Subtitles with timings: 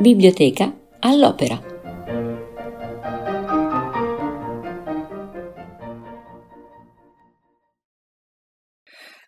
[0.00, 1.60] Biblioteca all'opera.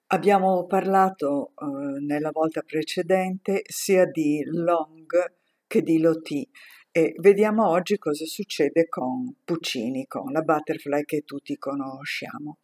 [0.06, 5.34] Abbiamo parlato eh, nella volta precedente sia di Long
[5.66, 6.48] che di Loti
[6.90, 12.56] e vediamo oggi cosa succede con Puccini, con la butterfly che tutti conosciamo.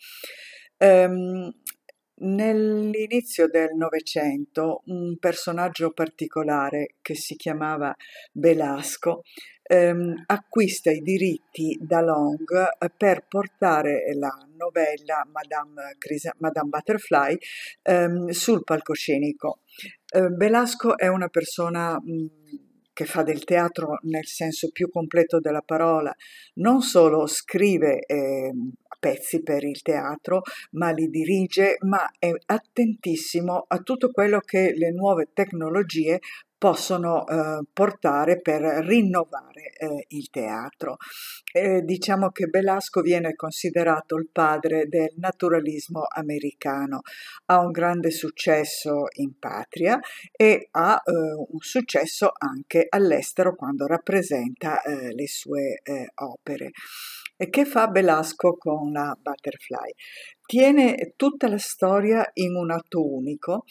[0.79, 1.53] Um,
[2.21, 7.95] Nell'inizio del Novecento un personaggio particolare che si chiamava
[8.33, 9.23] Belasco
[9.63, 12.45] ehm, acquista i diritti da Long
[12.97, 17.39] per portare la novella Madame, Crisa- Madame Butterfly
[17.83, 19.61] ehm, sul palcoscenico.
[20.13, 22.27] Eh, Belasco è una persona mh,
[22.93, 26.13] che fa del teatro nel senso più completo della parola,
[26.55, 28.51] non solo scrive eh,
[28.99, 34.91] pezzi per il teatro, ma li dirige, ma è attentissimo a tutto quello che le
[34.91, 36.21] nuove tecnologie
[36.59, 40.97] possono eh, portare per rinnovare eh, il teatro.
[41.53, 47.03] Eh, diciamo che Belasco viene considerato il padre del naturalismo americano,
[47.47, 49.99] ha un grande successo in patria
[50.33, 56.73] e ha eh, un successo anche all'estero quando rappresenta eh, le sue eh, opere.
[57.41, 59.93] Che fa Belasco con la Butterfly?
[60.45, 63.63] Tiene tutta la storia in un atto unico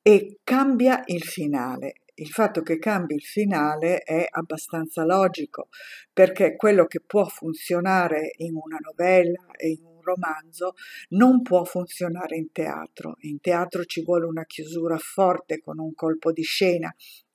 [0.00, 1.96] e cambia il finale.
[2.14, 5.68] Il fatto che cambi il finale è abbastanza logico,
[6.14, 10.72] perché quello che può funzionare in una novella e in un romanzo
[11.10, 13.16] non può funzionare in teatro.
[13.20, 16.90] In teatro ci vuole una chiusura forte con un colpo di scena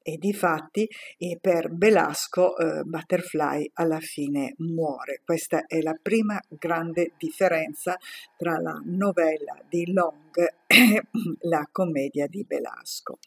[0.08, 5.22] e difatti e per Belasco eh, Butterfly alla fine muore.
[5.26, 7.98] Questa è la prima grande differenza
[8.38, 11.02] tra la novella di Long e
[11.50, 13.18] la commedia di Belasco.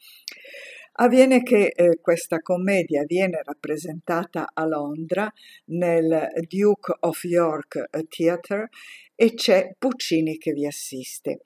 [1.01, 5.29] Avviene che eh, questa commedia viene rappresentata a Londra
[5.65, 8.69] nel Duke of York Theatre
[9.15, 11.41] e c'è Puccini che vi assiste.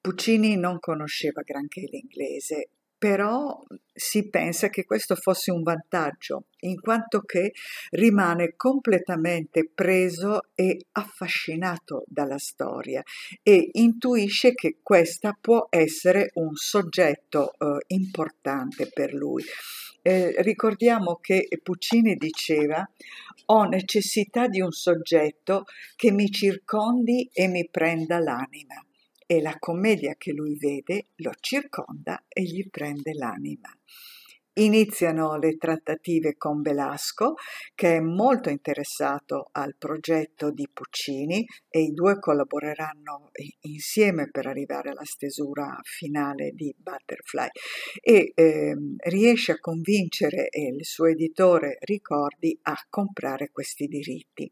[0.00, 2.68] Puccini non conosceva granché l'inglese
[3.04, 7.52] però si pensa che questo fosse un vantaggio, in quanto che
[7.90, 13.02] rimane completamente preso e affascinato dalla storia
[13.42, 19.44] e intuisce che questa può essere un soggetto eh, importante per lui.
[20.00, 22.90] Eh, ricordiamo che Puccini diceva
[23.46, 28.82] ho necessità di un soggetto che mi circondi e mi prenda l'anima
[29.26, 33.70] e la commedia che lui vede lo circonda e gli prende l'anima.
[34.56, 37.34] Iniziano le trattative con Belasco,
[37.74, 43.30] che è molto interessato al progetto di Puccini e i due collaboreranno
[43.62, 47.48] insieme per arrivare alla stesura finale di Butterfly
[48.00, 48.76] e eh,
[49.08, 54.48] riesce a convincere il suo editore Ricordi a comprare questi diritti.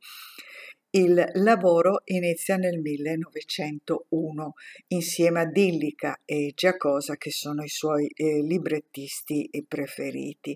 [0.94, 4.52] Il lavoro inizia nel 1901
[4.88, 10.54] insieme a Dillica e Giacosa che sono i suoi eh, librettisti preferiti.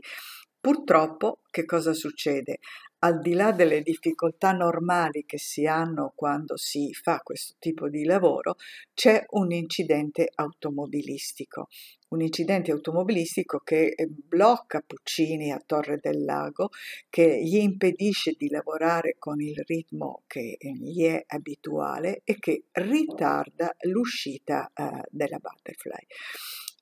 [0.60, 2.58] Purtroppo che cosa succede?
[2.98, 8.04] Al di là delle difficoltà normali che si hanno quando si fa questo tipo di
[8.04, 8.56] lavoro,
[8.94, 11.68] c'è un incidente automobilistico
[12.08, 16.70] un incidente automobilistico che eh, blocca Puccini a Torre del Lago,
[17.10, 22.66] che gli impedisce di lavorare con il ritmo che eh, gli è abituale e che
[22.72, 26.06] ritarda l'uscita uh, della Butterfly.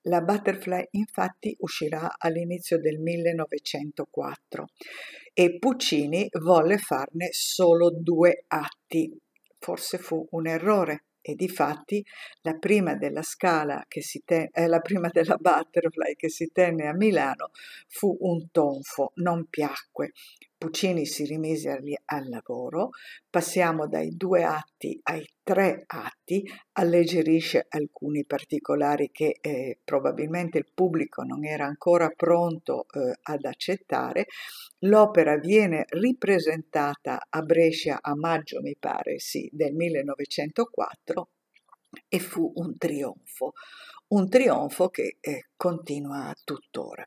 [0.06, 4.66] La Butterfly infatti uscirà all'inizio del 1904
[5.32, 9.18] e Puccini volle farne solo due atti.
[9.58, 12.04] Forse fu un errore e difatti
[12.42, 16.86] la prima della scala che si te- eh, la prima della butterfly che si tenne
[16.86, 17.50] a Milano
[17.88, 20.12] fu un tonfo, non piacque.
[20.64, 22.88] Puccini si rimise al lavoro,
[23.28, 26.42] passiamo dai due atti ai tre atti,
[26.72, 34.24] alleggerisce alcuni particolari che eh, probabilmente il pubblico non era ancora pronto eh, ad accettare.
[34.78, 41.28] L'opera viene ripresentata a Brescia a maggio, mi pare, sì, del 1904
[42.08, 43.52] e fu un trionfo,
[44.08, 47.06] un trionfo che eh, continua tuttora.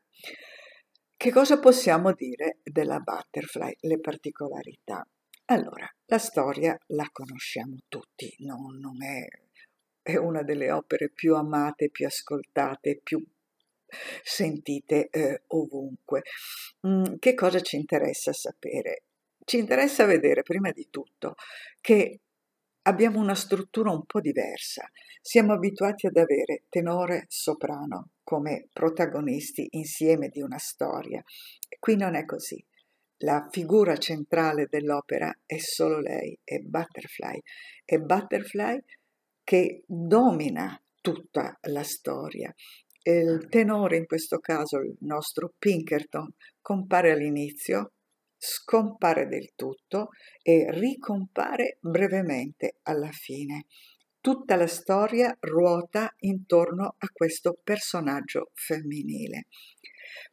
[1.19, 5.04] Che cosa possiamo dire della Butterfly, le particolarità?
[5.46, 9.25] Allora, la storia la conosciamo tutti, non, non è,
[10.04, 13.25] è, una delle opere più amate, più ascoltate, più
[14.22, 16.22] sentite eh, ovunque.
[16.86, 19.06] Mm, che cosa ci interessa sapere?
[19.44, 21.34] Ci interessa vedere prima di tutto
[21.81, 22.20] che
[22.88, 24.89] abbiamo una struttura un po' diversa.
[25.22, 31.22] Siamo abituati ad avere tenore, soprano come protagonisti insieme di una storia.
[31.80, 32.63] Qui non è così.
[33.22, 37.42] La figura centrale dell'opera è solo lei, è Butterfly.
[37.84, 38.81] È Butterfly
[39.44, 42.54] che domina tutta la storia.
[43.01, 47.94] Il tenore, in questo caso il nostro Pinkerton, compare all'inizio,
[48.38, 50.10] scompare del tutto
[50.42, 53.66] e ricompare brevemente alla fine.
[54.19, 59.48] Tutta la storia ruota intorno a questo personaggio femminile.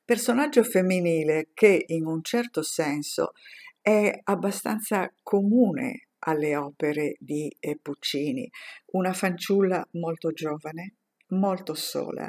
[0.04, 3.32] Personaggio femminile che in un certo senso
[3.80, 8.50] è abbastanza comune alle opere di Puccini,
[8.92, 10.94] una fanciulla molto giovane,
[11.28, 12.28] molto sola,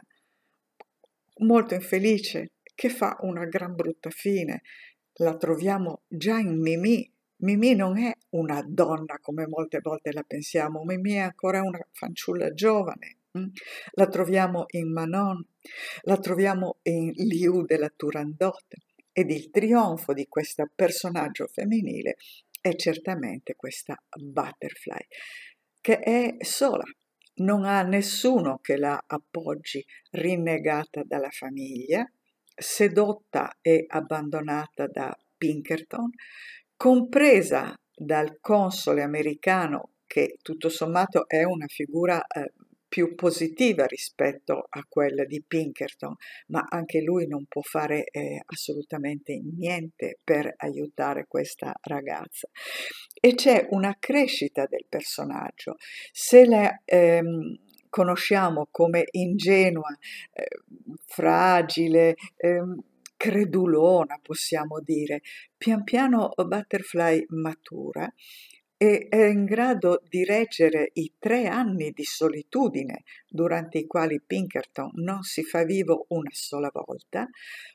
[1.40, 4.62] molto infelice, che fa una gran brutta fine,
[5.16, 7.10] la troviamo già in Mimì.
[7.38, 12.54] Mimì non è una donna come molte volte la pensiamo, Mimì è ancora una fanciulla
[12.54, 13.18] giovane.
[13.38, 13.48] Mm?
[13.92, 15.46] La troviamo in Manon,
[16.04, 18.76] la troviamo in Liu della Turandot
[19.12, 22.16] ed il trionfo di questo personaggio femminile
[22.62, 25.06] è certamente questa Butterfly,
[25.80, 26.84] che è sola,
[27.36, 32.10] non ha nessuno che la appoggi, rinnegata dalla famiglia,
[32.56, 36.10] sedotta e abbandonata da Pinkerton,
[36.76, 42.54] compresa dal console americano che tutto sommato è una figura eh,
[42.88, 46.16] più positiva rispetto a quella di Pinkerton,
[46.48, 52.48] ma anche lui non può fare eh, assolutamente niente per aiutare questa ragazza.
[53.20, 55.76] E c'è una crescita del personaggio.
[56.12, 59.90] Se la ehm, conosciamo come ingenua,
[60.34, 60.62] eh,
[61.06, 62.62] fragile, eh,
[63.18, 65.22] credulona, possiamo dire.
[65.58, 68.12] Pian piano Butterfly matura
[68.78, 74.92] e è in grado di reggere i tre anni di solitudine durante i quali Pinkerton
[74.96, 77.28] non si fa vivo una sola volta,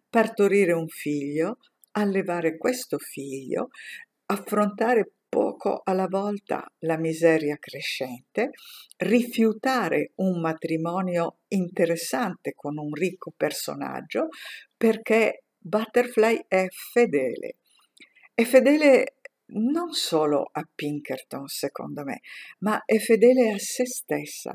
[0.08, 1.58] partorire un figlio,
[1.92, 3.70] allevare questo figlio,
[4.26, 8.50] affrontare poco alla volta la miseria crescente,
[8.98, 14.28] rifiutare un matrimonio interessante con un ricco personaggio
[14.76, 17.56] perché Butterfly è fedele.
[18.34, 19.14] È fedele
[19.52, 22.20] non solo a Pinkerton, secondo me,
[22.58, 24.54] ma è fedele a se stessa,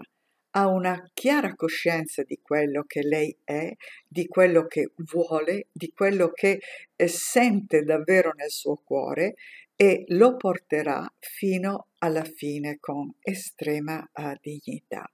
[0.58, 3.74] ha una chiara coscienza di quello che lei è,
[4.08, 6.60] di quello che vuole, di quello che
[6.96, 9.36] eh, sente davvero nel suo cuore
[9.76, 15.10] e lo porterà fino alla fine con estrema uh, dignità.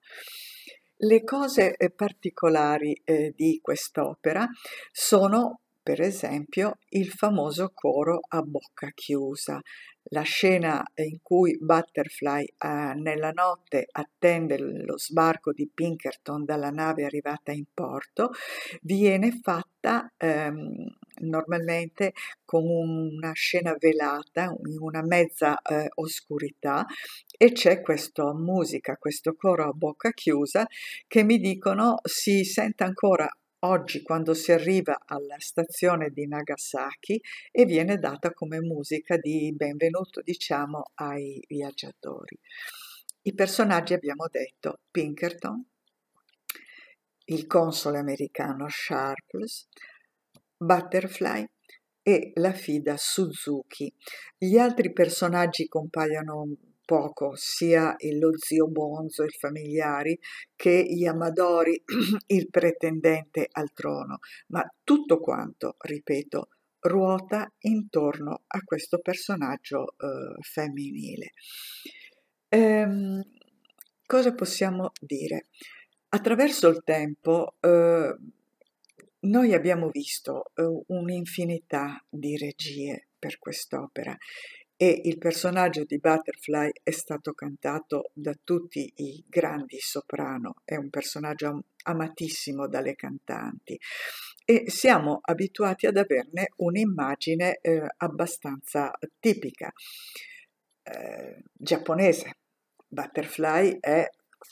[1.04, 4.48] Le cose eh, particolari eh, di quest'opera
[4.92, 9.60] sono per esempio il famoso coro a bocca chiusa,
[10.10, 17.06] la scena in cui Butterfly eh, nella notte attende lo sbarco di Pinkerton dalla nave
[17.06, 18.30] arrivata in porto
[18.82, 22.14] viene fatta ehm, normalmente
[22.46, 26.86] con una scena velata, in una mezza eh, oscurità
[27.38, 30.66] e c'è questa musica, questo coro a bocca chiusa
[31.08, 33.30] che mi dicono si sente ancora
[33.64, 37.22] oggi quando si arriva alla stazione di Nagasaki
[37.52, 42.38] e viene data come musica di benvenuto, diciamo, ai viaggiatori.
[43.24, 45.64] I personaggi abbiamo detto Pinkerton,
[47.26, 49.68] il console americano Sharpless,
[50.62, 51.44] Butterfly
[52.04, 53.92] e la fida Suzuki.
[54.38, 60.20] Gli altri personaggi compaiono poco, sia lo zio Bonzo, i familiari,
[60.56, 61.82] che gli Amadori,
[62.28, 66.50] il pretendente al trono, ma tutto quanto, ripeto,
[66.82, 71.32] ruota intorno a questo personaggio eh, femminile.
[72.50, 73.24] Ehm,
[74.06, 75.48] cosa possiamo dire?
[76.10, 78.16] Attraverso il tempo eh,
[79.22, 84.16] noi abbiamo visto eh, un'infinità di regie per quest'opera
[84.76, 90.90] e il personaggio di Butterfly è stato cantato da tutti i grandi soprano, è un
[90.90, 93.80] personaggio amatissimo dalle cantanti
[94.44, 99.72] e siamo abituati ad averne un'immagine eh, abbastanza tipica
[100.82, 102.38] eh, giapponese.
[102.88, 104.10] Butterfly è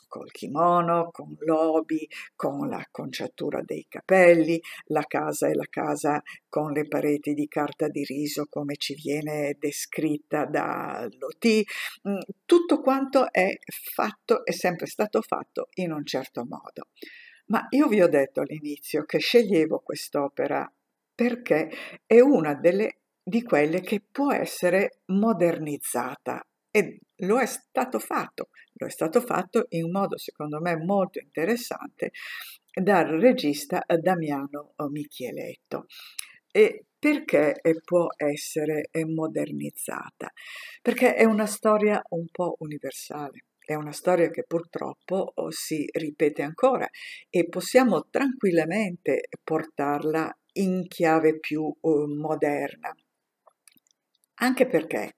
[0.08, 6.72] col kimono, con l'obi, con la conciatura dei capelli, la casa è la casa con
[6.72, 11.66] le pareti di carta di riso come ci viene descritta da Loti,
[12.08, 13.58] mm, tutto quanto è
[13.94, 16.88] fatto, è sempre stato fatto in un certo modo.
[17.48, 20.72] Ma io vi ho detto all'inizio che sceglievo quest'opera
[21.16, 21.70] perché
[22.06, 28.88] è una delle, di quelle che può essere modernizzata e lo è stato fatto, lo
[28.88, 32.12] è stato fatto in modo secondo me molto interessante
[32.74, 35.86] dal regista Damiano Michieletto.
[36.52, 40.32] E perché può essere modernizzata?
[40.82, 43.46] Perché è una storia un po' universale.
[43.60, 46.90] È una storia che purtroppo oh, si ripete ancora
[47.30, 52.92] e possiamo tranquillamente portarla in chiave più uh, moderna.
[54.42, 55.14] Anche perché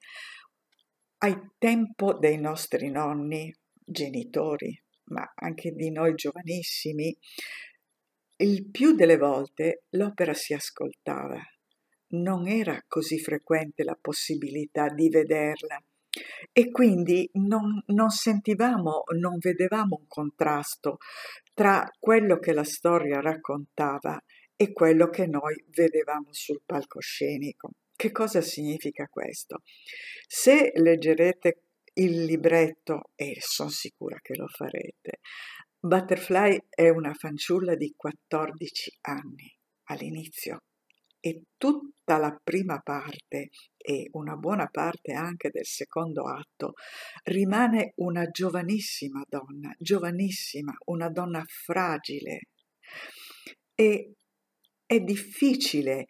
[1.23, 7.15] al tempo dei nostri nonni, genitori, ma anche di noi giovanissimi,
[8.37, 11.39] il più delle volte l'opera si ascoltava.
[12.13, 15.81] Non era così frequente la possibilità di vederla
[16.51, 20.97] e quindi non, non sentivamo, non vedevamo un contrasto
[21.53, 24.19] tra quello che la storia raccontava
[24.55, 27.69] e quello che noi vedevamo sul palcoscenico.
[28.01, 29.61] Che cosa significa questo?
[30.25, 31.65] Se leggerete
[31.99, 35.19] il libretto, e sono sicura che lo farete,
[35.79, 39.55] Butterfly è una fanciulla di 14 anni
[39.89, 40.63] all'inizio
[41.19, 46.73] e tutta la prima parte e una buona parte anche del secondo atto
[47.25, 52.47] rimane una giovanissima donna, giovanissima, una donna fragile.
[53.75, 54.13] E
[54.87, 56.07] è difficile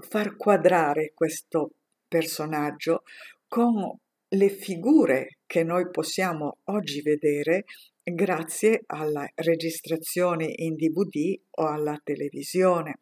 [0.00, 1.72] far quadrare questo
[2.06, 3.02] personaggio
[3.48, 3.98] con
[4.32, 7.64] le figure che noi possiamo oggi vedere
[8.02, 13.00] grazie alle registrazioni in DVD o alla televisione.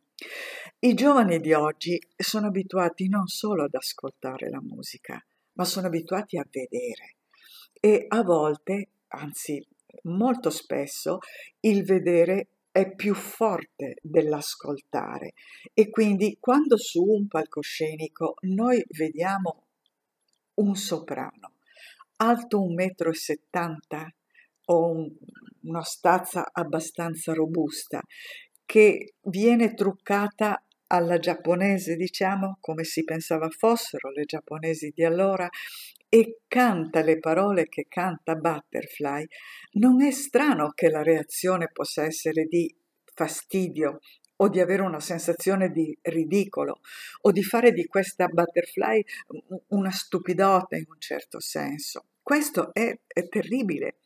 [0.81, 6.39] I giovani di oggi sono abituati non solo ad ascoltare la musica, ma sono abituati
[6.39, 7.17] a vedere
[7.81, 9.65] e a volte, anzi
[10.05, 11.19] molto spesso,
[11.61, 15.33] il vedere è più forte dell'ascoltare.
[15.75, 19.67] E quindi quando su un palcoscenico noi vediamo
[20.55, 21.55] un soprano
[22.17, 24.09] alto 1,70 m
[24.67, 25.11] o un,
[25.63, 28.01] una stazza abbastanza robusta
[28.65, 35.49] che viene truccata alla giapponese, diciamo, come si pensava fossero le giapponesi di allora,
[36.11, 39.27] e canta le parole che canta Butterfly,
[39.73, 42.75] non è strano che la reazione possa essere di
[43.15, 43.99] fastidio
[44.41, 46.81] o di avere una sensazione di ridicolo
[47.23, 49.03] o di fare di questa butterfly
[49.69, 52.07] una stupidota in un certo senso.
[52.23, 53.97] Questo è, è terribile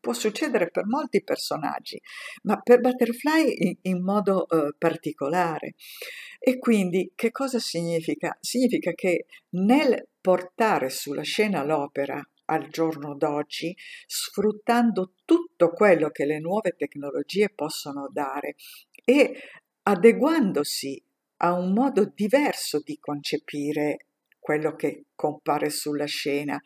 [0.00, 2.00] può succedere per molti personaggi,
[2.42, 5.74] ma per Butterfly in, in modo eh, particolare.
[6.38, 8.36] E quindi che cosa significa?
[8.40, 13.74] Significa che nel portare sulla scena l'opera al giorno d'oggi,
[14.06, 18.56] sfruttando tutto quello che le nuove tecnologie possono dare
[19.04, 19.34] e
[19.82, 21.02] adeguandosi
[21.42, 24.06] a un modo diverso di concepire
[24.38, 26.60] quello che compare sulla scena,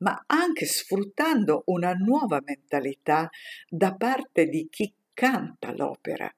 [0.00, 3.28] ma anche sfruttando una nuova mentalità
[3.68, 6.32] da parte di chi canta l'opera.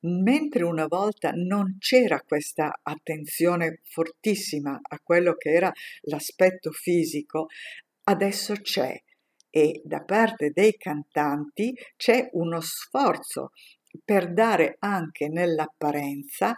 [0.00, 5.72] Mentre una volta non c'era questa attenzione fortissima a quello che era
[6.02, 7.48] l'aspetto fisico,
[8.04, 8.94] adesso c'è
[9.50, 13.52] e da parte dei cantanti c'è uno sforzo
[14.04, 16.54] per dare anche nell'apparenza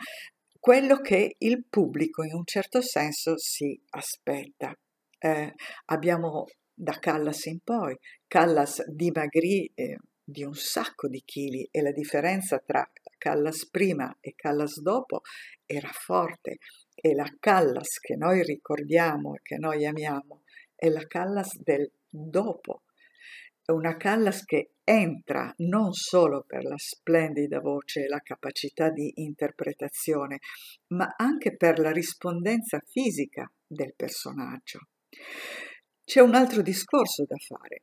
[0.58, 4.76] quello che il pubblico in un certo senso si aspetta.
[5.18, 5.54] Eh,
[5.86, 7.96] abbiamo da Callas in poi,
[8.26, 14.34] Callas dimagrì eh, di un sacco di chili e la differenza tra Callas prima e
[14.36, 15.22] Callas dopo
[15.66, 16.58] era forte.
[16.94, 20.42] E la Callas che noi ricordiamo e che noi amiamo
[20.74, 22.82] è la Callas del dopo,
[23.68, 29.12] è una Callas che entra non solo per la splendida voce e la capacità di
[29.16, 30.38] interpretazione,
[30.94, 34.88] ma anche per la rispondenza fisica del personaggio.
[36.04, 37.82] C'è un altro discorso da fare.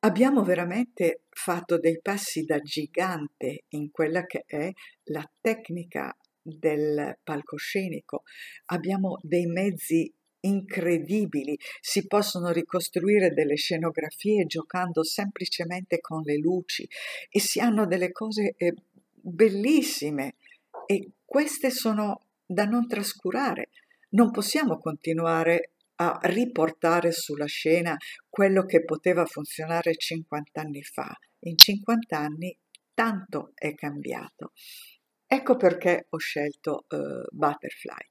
[0.00, 4.70] Abbiamo veramente fatto dei passi da gigante in quella che è
[5.04, 8.22] la tecnica del palcoscenico.
[8.66, 16.88] Abbiamo dei mezzi incredibili, si possono ricostruire delle scenografie giocando semplicemente con le luci
[17.28, 18.72] e si hanno delle cose eh,
[19.12, 20.36] bellissime
[20.86, 23.68] e queste sono da non trascurare.
[24.12, 25.72] Non possiamo continuare
[26.02, 27.94] a riportare sulla scena
[28.28, 31.14] quello che poteva funzionare 50 anni fa.
[31.40, 32.56] In 50 anni
[32.94, 34.52] tanto è cambiato.
[35.26, 38.06] Ecco perché ho scelto uh, Butterfly.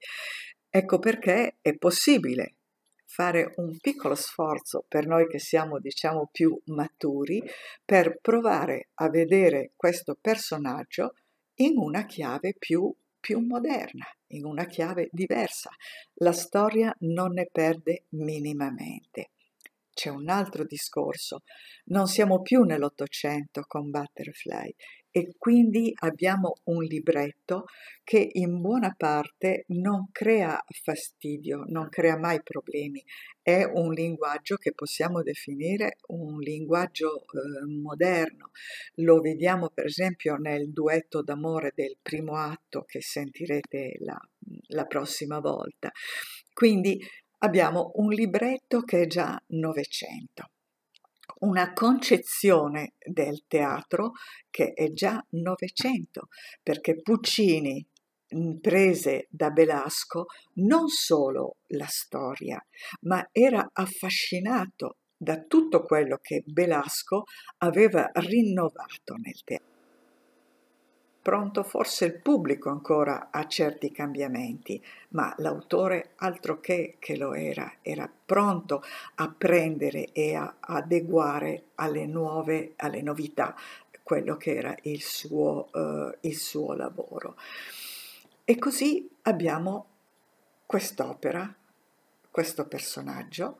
[0.69, 2.57] Ecco perché è possibile
[3.05, 7.41] fare un piccolo sforzo per noi che siamo diciamo più maturi
[7.83, 11.13] per provare a vedere questo personaggio
[11.55, 15.69] in una chiave più più moderna, in una chiave diversa.
[16.15, 19.31] La storia non ne perde minimamente.
[19.93, 21.41] c'è un altro discorso.
[21.85, 24.73] Non siamo più nell'Ottocento con Butterfly
[25.11, 27.65] e quindi abbiamo un libretto
[28.03, 33.03] che in buona parte non crea fastidio, non crea mai problemi.
[33.41, 38.51] È un linguaggio che possiamo definire un linguaggio eh, moderno.
[38.95, 44.19] Lo vediamo per esempio nel duetto d'amore del primo atto che sentirete la,
[44.67, 45.91] la prossima volta.
[46.53, 46.99] Quindi
[47.39, 50.51] abbiamo un libretto che è già Novecento
[51.39, 54.11] una concezione del teatro
[54.49, 56.27] che è già Novecento,
[56.61, 57.85] perché Puccini
[58.61, 62.63] prese da Belasco non solo la storia,
[63.01, 67.23] ma era affascinato da tutto quello che Belasco
[67.57, 69.78] aveva rinnovato nel teatro
[71.21, 77.71] pronto forse il pubblico ancora a certi cambiamenti, ma l'autore altro che che lo era,
[77.81, 78.83] era pronto
[79.15, 83.55] a prendere e a adeguare alle nuove, alle novità,
[84.01, 87.35] quello che era il suo, uh, il suo lavoro.
[88.43, 89.85] E così abbiamo
[90.65, 91.53] quest'opera,
[92.31, 93.59] questo personaggio.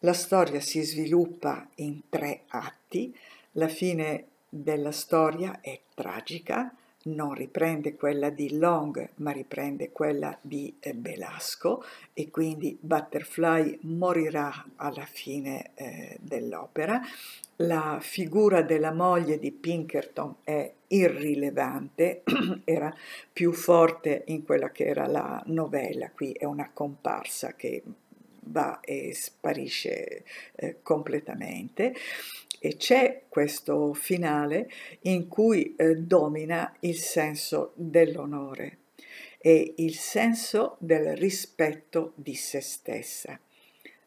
[0.00, 3.12] La storia si sviluppa in tre atti,
[3.52, 6.72] la fine della storia è tragica,
[7.14, 14.64] non riprende quella di Long, ma riprende quella di eh, Belasco e quindi Butterfly morirà
[14.76, 17.00] alla fine eh, dell'opera.
[17.56, 22.22] La figura della moglie di Pinkerton è irrilevante,
[22.64, 22.94] era
[23.32, 27.82] più forte in quella che era la novella, qui è una comparsa che
[28.50, 30.24] va e sparisce
[30.54, 31.94] eh, completamente
[32.60, 34.70] e c'è questo finale
[35.02, 38.78] in cui eh, domina il senso dell'onore
[39.38, 43.38] e il senso del rispetto di se stessa.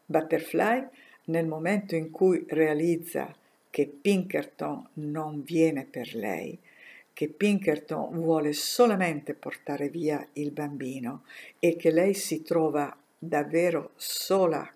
[0.05, 0.87] Butterfly,
[1.25, 3.33] nel momento in cui realizza
[3.69, 6.59] che Pinkerton non viene per lei,
[7.13, 11.23] che Pinkerton vuole solamente portare via il bambino
[11.59, 14.69] e che lei si trova davvero sola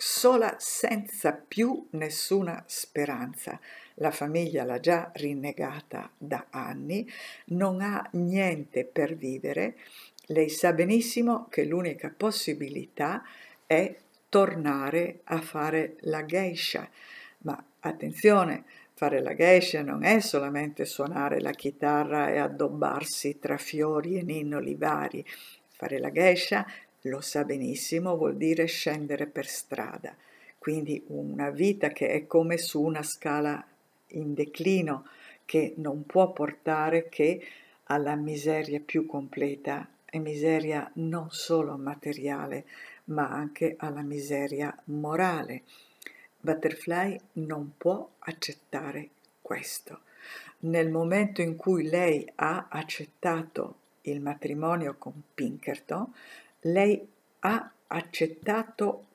[0.00, 3.60] sola senza più nessuna speranza.
[3.96, 7.06] La famiglia l'ha già rinnegata da anni,
[7.48, 9.76] non ha niente per vivere.
[10.28, 13.22] Lei sa benissimo che l'unica possibilità
[13.66, 13.94] è
[14.30, 16.88] tornare a fare la geisha.
[17.40, 24.16] Ma attenzione, fare la geisha non è solamente suonare la chitarra e addobbarsi tra fiori
[24.16, 25.22] e ninnoli vari.
[25.68, 26.66] Fare la geisha
[27.02, 30.14] lo sa benissimo, vuol dire scendere per strada,
[30.58, 33.64] quindi una vita che è come su una scala
[34.08, 35.06] in declino
[35.44, 37.42] che non può portare che
[37.84, 42.64] alla miseria più completa e miseria non solo materiale,
[43.06, 45.62] ma anche alla miseria morale.
[46.38, 49.10] Butterfly non può accettare
[49.40, 50.00] questo.
[50.60, 56.12] Nel momento in cui lei ha accettato il matrimonio con Pinkerton,
[56.60, 57.06] lei
[57.40, 59.06] ha accettato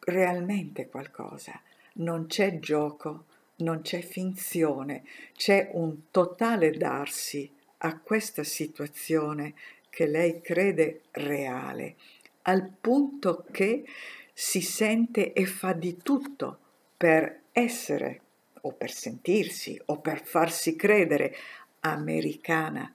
[0.00, 1.60] realmente qualcosa.
[1.94, 3.24] Non c'è gioco,
[3.56, 9.54] non c'è finzione, c'è un totale darsi a questa situazione
[9.88, 11.96] che lei crede reale,
[12.42, 13.84] al punto che
[14.32, 16.58] si sente e fa di tutto
[16.96, 18.20] per essere
[18.62, 21.34] o per sentirsi o per farsi credere
[21.80, 22.92] americana,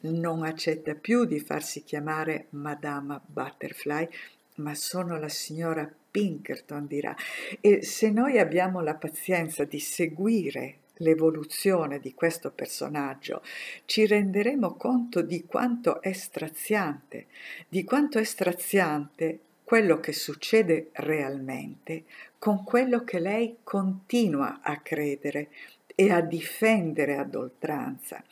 [0.00, 4.08] non accetta più di farsi chiamare Madama Butterfly,
[4.56, 7.14] ma sono la signora Pinkerton, dirà.
[7.60, 13.42] E se noi abbiamo la pazienza di seguire l'evoluzione di questo personaggio,
[13.84, 17.26] ci renderemo conto di quanto è straziante,
[17.68, 22.04] di quanto è straziante quello che succede realmente
[22.38, 25.48] con quello che lei continua a credere
[25.94, 28.22] e a difendere ad oltranza.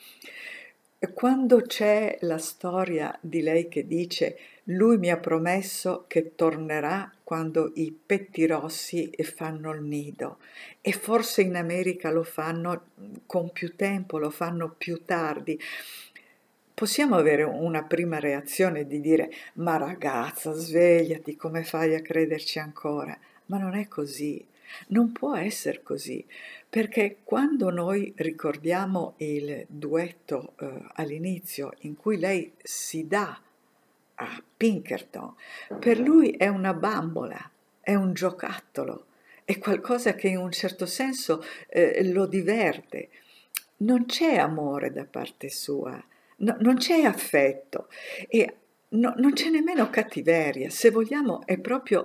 [1.14, 7.70] Quando c'è la storia di lei che dice lui mi ha promesso che tornerà quando
[7.76, 10.38] i pettirossi fanno il nido
[10.80, 12.86] e forse in America lo fanno
[13.26, 15.56] con più tempo, lo fanno più tardi.
[16.74, 23.16] Possiamo avere una prima reazione di dire ma ragazza svegliati come fai a crederci ancora?
[23.46, 24.44] Ma non è così.
[24.88, 26.24] Non può essere così,
[26.68, 33.40] perché quando noi ricordiamo il duetto eh, all'inizio in cui lei si dà
[34.20, 35.34] a Pinkerton,
[35.78, 37.50] per lui è una bambola,
[37.80, 39.06] è un giocattolo,
[39.44, 43.08] è qualcosa che in un certo senso eh, lo diverte.
[43.78, 46.02] Non c'è amore da parte sua,
[46.38, 47.88] no, non c'è affetto
[48.28, 48.54] e
[48.90, 52.04] no, non c'è nemmeno cattiveria, se vogliamo è proprio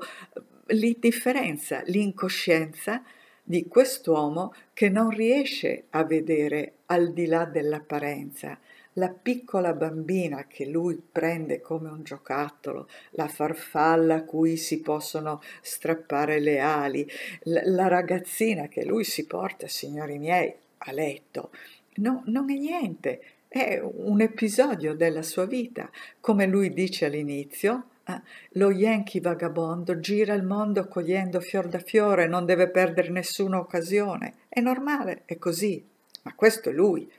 [0.68, 3.04] l'indifferenza, l'incoscienza
[3.44, 8.58] di quest'uomo che non riesce a vedere al di là dell'apparenza
[8.94, 15.42] la piccola bambina che lui prende come un giocattolo, la farfalla a cui si possono
[15.62, 17.08] strappare le ali,
[17.44, 21.52] la ragazzina che lui si porta, signori miei, a letto.
[21.96, 28.22] No, non è niente, è un episodio della sua vita, come lui dice all'inizio, Ah,
[28.52, 34.34] lo Yankee vagabondo gira il mondo cogliendo fior da fiore, non deve perdere nessuna occasione.
[34.50, 35.84] È normale, è così.
[36.24, 37.10] Ma questo è lui.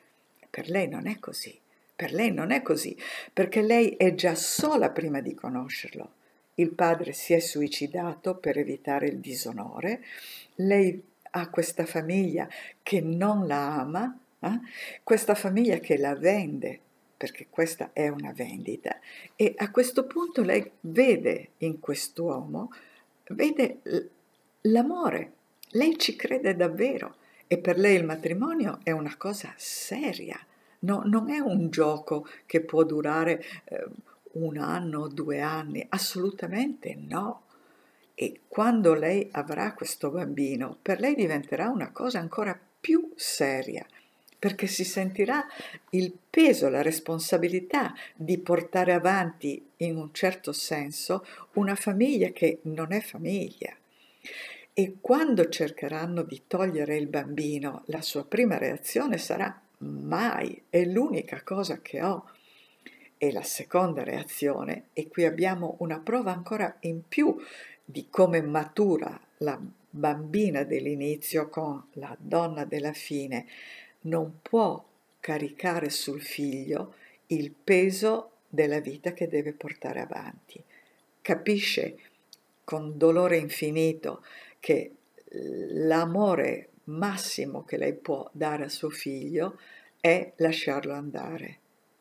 [0.51, 1.59] Per lei non è così.
[1.97, 2.97] Per lei non è così,
[3.33, 6.11] perché lei è già sola prima di conoscerlo.
[6.57, 10.03] Il padre si è suicidato per evitare il disonore,
[10.57, 12.49] lei ha questa famiglia
[12.83, 14.61] che non la ama, eh?
[15.05, 16.81] questa famiglia che la vende
[17.25, 18.99] perché questa è una vendita.
[19.35, 22.71] E a questo punto lei vede in quest'uomo,
[23.29, 23.81] vede
[24.63, 25.33] l'amore,
[25.71, 27.17] lei ci crede davvero.
[27.47, 30.39] E per lei il matrimonio è una cosa seria,
[30.81, 33.87] no, non è un gioco che può durare eh,
[34.33, 37.45] un anno o due anni, assolutamente no.
[38.15, 43.87] E quando lei avrà questo bambino, per lei diventerà una cosa ancora più seria
[44.45, 45.47] perché si sentirà
[45.93, 52.93] il peso, la responsabilità di portare avanti in un certo senso una famiglia che non
[52.93, 53.75] è famiglia.
[54.75, 61.41] E quando cercheranno di togliere il bambino, la sua prima reazione sarà mai, è l'unica
[61.43, 62.29] cosa che ho.
[63.17, 67.35] E la seconda reazione, e qui abbiamo una prova ancora in più
[67.83, 73.47] di come matura la bambina dell'inizio con la donna della fine,
[74.05, 74.83] non può
[75.21, 76.95] caricare sul figlio
[77.29, 80.63] il peso della vita che deve portare avanti.
[81.21, 81.99] Capisce
[82.65, 84.25] con dolore infinito
[84.61, 84.93] che
[85.31, 89.59] l'amore massimo che lei può dare a suo figlio
[90.01, 91.59] è lasciarlo andare.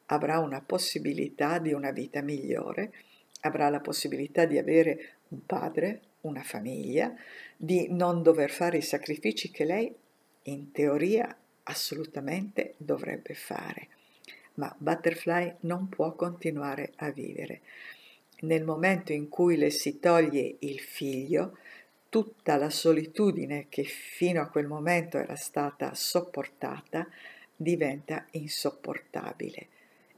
[0.08, 2.94] Avrà una possibilità di una vita migliore,
[3.42, 7.13] avrà la possibilità di avere un padre, una famiglia,
[7.56, 9.96] di non dover fare i sacrifici che lei
[10.44, 13.88] in teoria assolutamente dovrebbe fare.
[14.56, 17.62] Ma Butterfly non può continuare a vivere.
[18.41, 21.58] Nel momento in cui le si toglie il figlio,
[22.10, 27.08] tutta la solitudine che fino a quel momento era stata sopportata
[27.56, 29.67] diventa insopportabile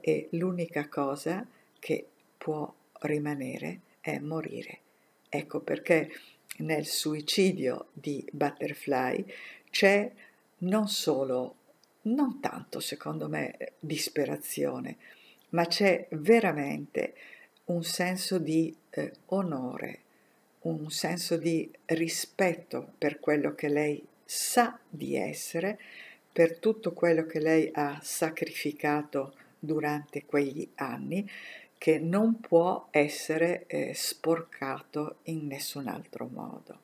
[0.02, 1.48] e l'unica cosa
[1.80, 4.80] che può rimanere è morire.
[5.30, 6.12] Ecco perché
[6.58, 9.26] nel suicidio di Butterfly
[9.70, 10.12] c'è
[10.60, 11.56] non solo,
[12.04, 14.98] non tanto secondo me, disperazione,
[15.50, 17.16] ma c'è veramente
[17.66, 20.00] un senso di eh, onore,
[20.62, 25.80] un senso di rispetto per quello che lei sa di essere,
[26.32, 31.30] per tutto quello che lei ha sacrificato durante quegli anni,
[31.78, 36.80] che non può essere eh, sporcato in nessun altro modo.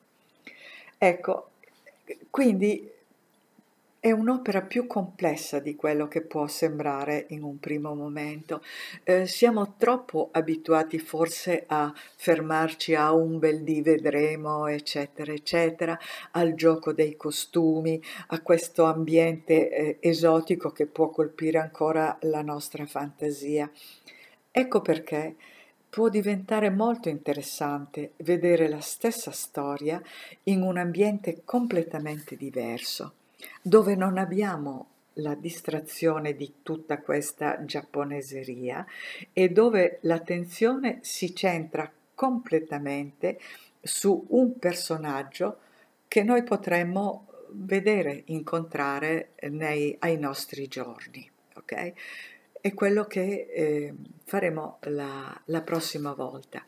[0.96, 1.50] Ecco,
[2.30, 2.88] quindi
[4.02, 8.60] è un'opera più complessa di quello che può sembrare in un primo momento.
[9.04, 15.96] Eh, siamo troppo abituati forse a fermarci a un bel di vedremo, eccetera, eccetera,
[16.32, 22.84] al gioco dei costumi, a questo ambiente eh, esotico che può colpire ancora la nostra
[22.86, 23.70] fantasia.
[24.50, 25.36] Ecco perché
[25.88, 30.02] può diventare molto interessante vedere la stessa storia
[30.44, 33.12] in un ambiente completamente diverso
[33.60, 38.86] dove non abbiamo la distrazione di tutta questa giapponeseria
[39.32, 43.38] e dove l'attenzione si centra completamente
[43.82, 45.58] su un personaggio
[46.08, 51.28] che noi potremmo vedere, incontrare nei, ai nostri giorni.
[51.54, 51.92] Okay?
[52.60, 56.64] È quello che eh, faremo la, la prossima volta.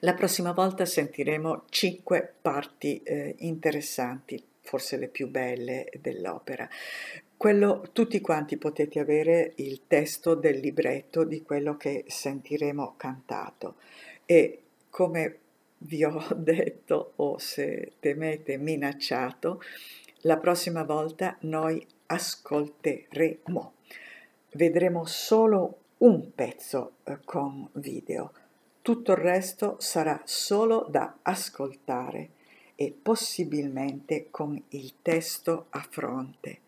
[0.00, 6.68] La prossima volta sentiremo cinque parti eh, interessanti forse le più belle dell'opera.
[7.36, 13.78] Quello, tutti quanti potete avere il testo del libretto di quello che sentiremo cantato
[14.24, 15.38] e come
[15.78, 19.60] vi ho detto o se temete minacciato,
[20.20, 23.72] la prossima volta noi ascolteremo.
[24.52, 28.32] Vedremo solo un pezzo eh, con video,
[28.82, 32.38] tutto il resto sarà solo da ascoltare
[32.80, 36.60] e possibilmente con il testo a fronte,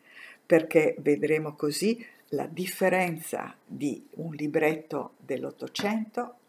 [0.44, 6.40] perché vedremo così la differenza di un libretto dell'Ottocento,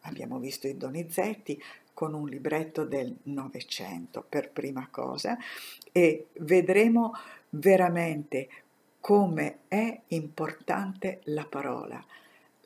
[0.00, 1.58] abbiamo visto i Donizetti,
[1.94, 5.38] con un libretto del Novecento per prima cosa
[5.90, 7.12] e vedremo
[7.48, 8.48] veramente
[9.00, 12.04] come è importante la parola.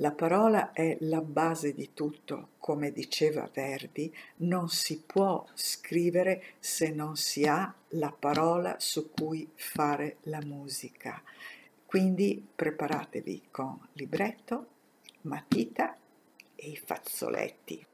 [0.00, 6.90] La parola è la base di tutto, come diceva Verdi, non si può scrivere se
[6.90, 11.22] non si ha la parola su cui fare la musica.
[11.86, 14.66] Quindi preparatevi con libretto,
[15.22, 15.96] matita
[16.54, 17.86] e i fazzoletti.